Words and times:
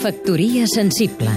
Factoria 0.00 0.64
sensible 0.66 1.28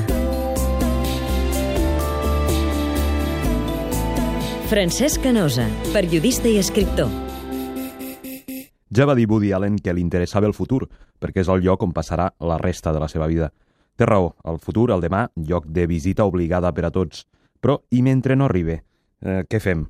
Francesc 4.70 5.20
Canosa, 5.20 5.66
periodista 5.92 6.48
i 6.48 6.56
escriptor 6.62 7.12
Ja 8.88 9.04
va 9.04 9.18
dir 9.20 9.26
Woody 9.28 9.52
Allen 9.52 9.76
que 9.84 9.92
li 9.92 10.00
interessava 10.00 10.48
el 10.48 10.56
futur, 10.56 10.86
perquè 11.20 11.44
és 11.44 11.52
el 11.52 11.66
lloc 11.66 11.84
on 11.84 11.92
passarà 11.92 12.30
la 12.40 12.56
resta 12.62 12.94
de 12.96 13.04
la 13.04 13.12
seva 13.12 13.28
vida. 13.28 13.52
Té 14.00 14.08
raó, 14.08 14.32
el 14.48 14.62
futur, 14.64 14.94
el 14.96 15.04
demà, 15.04 15.26
lloc 15.36 15.68
de 15.68 15.84
visita 15.84 16.24
obligada 16.24 16.72
per 16.72 16.88
a 16.88 16.94
tots. 16.96 17.26
Però, 17.60 17.82
i 17.92 18.00
mentre 18.00 18.40
no 18.40 18.48
arribi, 18.48 18.80
eh, 18.80 19.44
què 19.44 19.60
fem? 19.60 19.84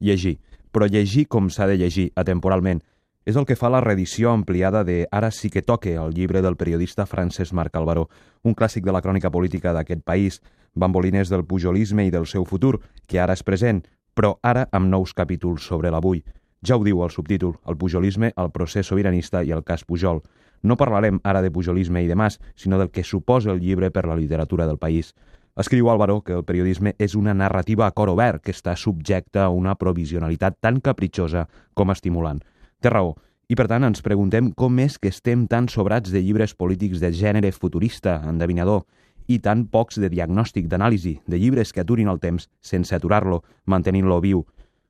Llegir. 0.00 0.40
Però 0.74 0.90
llegir 0.90 1.28
com 1.30 1.46
s'ha 1.46 1.70
de 1.70 1.78
llegir, 1.78 2.10
atemporalment, 2.16 2.82
és 3.26 3.34
el 3.34 3.44
que 3.44 3.56
fa 3.58 3.68
la 3.68 3.80
reedició 3.82 4.30
ampliada 4.30 4.84
de 4.86 5.08
Ara 5.10 5.32
sí 5.34 5.50
que 5.50 5.62
toque, 5.62 5.96
el 5.98 6.14
llibre 6.14 6.42
del 6.42 6.56
periodista 6.56 7.06
Francesc 7.10 7.52
Marc 7.52 7.74
Alvaró, 7.74 8.08
un 8.46 8.54
clàssic 8.54 8.86
de 8.86 8.94
la 8.94 9.02
crònica 9.02 9.32
política 9.34 9.72
d'aquest 9.74 10.04
país, 10.06 10.38
bambolines 10.74 11.28
del 11.28 11.44
pujolisme 11.44 12.06
i 12.06 12.12
del 12.14 12.28
seu 12.30 12.46
futur, 12.46 12.78
que 13.10 13.18
ara 13.18 13.34
és 13.34 13.42
present, 13.42 13.82
però 14.14 14.36
ara 14.46 14.68
amb 14.70 14.86
nous 14.86 15.12
capítols 15.12 15.66
sobre 15.66 15.90
l'avui. 15.90 16.22
Ja 16.62 16.78
ho 16.78 16.86
diu 16.86 17.02
el 17.02 17.10
subtítol, 17.10 17.58
el 17.66 17.76
pujolisme, 17.76 18.30
el 18.36 18.52
procés 18.54 18.86
sobiranista 18.86 19.42
i 19.42 19.50
el 19.50 19.64
cas 19.64 19.84
Pujol. 19.84 20.22
No 20.62 20.78
parlarem 20.78 21.18
ara 21.24 21.42
de 21.42 21.50
pujolisme 21.50 22.04
i 22.04 22.06
de 22.06 22.14
mas, 22.14 22.38
sinó 22.54 22.78
del 22.78 22.90
que 22.90 23.04
suposa 23.04 23.50
el 23.50 23.60
llibre 23.60 23.90
per 23.90 24.06
la 24.06 24.16
literatura 24.16 24.66
del 24.66 24.78
país. 24.78 25.14
Escriu 25.56 25.90
Álvaro 25.90 26.20
que 26.22 26.32
el 26.32 26.44
periodisme 26.44 26.94
és 26.98 27.14
una 27.16 27.34
narrativa 27.34 27.86
a 27.86 27.90
cor 27.90 28.10
obert 28.12 28.42
que 28.44 28.54
està 28.54 28.76
subjecta 28.76 29.44
a 29.44 29.50
una 29.50 29.74
provisionalitat 29.74 30.60
tan 30.60 30.80
capritxosa 30.80 31.48
com 31.74 31.90
estimulant. 31.90 32.42
Té 32.80 32.90
raó. 32.92 33.14
I 33.48 33.54
per 33.54 33.68
tant 33.70 33.86
ens 33.86 34.02
preguntem 34.02 34.50
com 34.58 34.78
és 34.82 34.98
que 34.98 35.08
estem 35.12 35.46
tan 35.46 35.68
sobrats 35.70 36.10
de 36.10 36.20
llibres 36.20 36.52
polítics 36.58 37.00
de 37.00 37.12
gènere 37.14 37.52
futurista, 37.54 38.18
endevinador, 38.26 38.82
i 39.26 39.38
tan 39.42 39.64
pocs 39.70 40.00
de 40.02 40.10
diagnòstic, 40.10 40.66
d'anàlisi, 40.70 41.16
de 41.26 41.38
llibres 41.38 41.72
que 41.72 41.82
aturin 41.82 42.10
el 42.10 42.20
temps 42.22 42.48
sense 42.60 42.94
aturar-lo, 42.94 43.42
mantenint-lo 43.66 44.20
viu. 44.20 44.44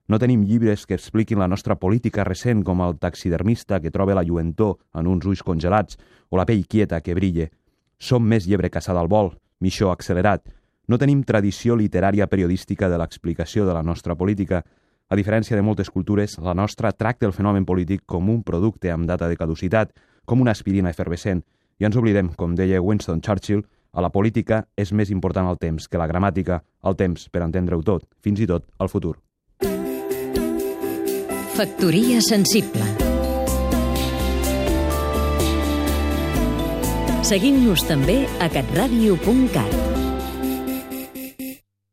No 0.09 0.19
tenim 0.23 0.45
llibres 0.47 0.87
que 0.87 0.95
expliquin 0.95 1.41
la 1.43 1.49
nostra 1.49 1.77
política 1.77 2.25
recent 2.25 2.63
com 2.65 2.83
el 2.85 2.99
taxidermista 2.99 3.81
que 3.81 3.91
troba 3.91 4.15
la 4.15 4.25
lluentor 4.25 4.77
en 4.95 5.09
uns 5.11 5.27
ulls 5.27 5.43
congelats 5.43 5.99
o 6.31 6.39
la 6.39 6.47
pell 6.47 6.67
quieta 6.67 7.01
que 7.03 7.15
brille. 7.15 7.51
Som 7.99 8.27
més 8.29 8.47
llebre 8.47 8.71
caçada 8.71 9.03
al 9.03 9.11
vol, 9.11 9.33
mixó 9.61 9.91
accelerat. 9.91 10.45
No 10.87 10.99
tenim 10.99 11.25
tradició 11.27 11.75
literària 11.75 12.29
periodística 12.31 12.89
de 12.89 12.99
l'explicació 13.01 13.67
de 13.67 13.75
la 13.75 13.83
nostra 13.83 14.15
política, 14.15 14.63
a 15.09 15.17
diferència 15.17 15.57
de 15.57 15.63
moltes 15.63 15.91
cultures, 15.91 16.39
la 16.43 16.55
nostra 16.55 16.93
tracta 16.93 17.27
el 17.27 17.35
fenomen 17.35 17.67
polític 17.67 18.03
com 18.07 18.31
un 18.31 18.43
producte 18.43 18.91
amb 18.91 19.07
data 19.07 19.29
de 19.29 19.37
caducitat, 19.39 19.93
com 20.25 20.43
una 20.43 20.55
aspirina 20.57 20.91
efervescent, 20.91 21.45
i 21.79 21.87
ens 21.87 21.97
oblidem, 21.97 22.33
com 22.35 22.57
deia 22.59 22.83
Winston 22.83 23.23
Churchill, 23.23 23.63
a 23.97 24.03
la 24.05 24.11
política 24.13 24.65
és 24.77 24.93
més 24.93 25.11
important 25.15 25.49
el 25.49 25.61
temps 25.61 25.89
que 25.89 26.01
la 26.01 26.09
gramàtica, 26.11 26.61
el 26.85 26.97
temps 26.99 27.31
per 27.33 27.45
entendre-ho 27.47 27.83
tot, 27.87 28.05
fins 28.21 28.43
i 28.43 28.49
tot 28.51 28.67
el 28.81 28.93
futur. 28.93 29.17
Factoria 31.57 32.21
sensible. 32.21 32.85
Seguim-nos 37.27 37.87
també 37.89 38.21
a 38.39 38.51
catradio.cat 38.53 39.96